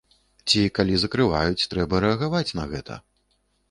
Ці, 0.47 0.61
калі 0.79 0.95
закрываюць, 1.03 1.67
трэба 1.77 2.03
рэагаваць 2.09 2.47
на 2.63 2.71
гэта. 2.77 3.03